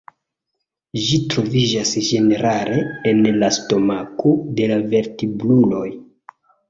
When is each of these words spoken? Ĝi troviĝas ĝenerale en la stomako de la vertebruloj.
Ĝi 1.01 1.17
troviĝas 1.33 1.91
ĝenerale 2.07 2.79
en 3.11 3.21
la 3.43 3.51
stomako 3.59 4.33
de 4.57 4.71
la 4.73 4.79
vertebruloj. 4.95 5.87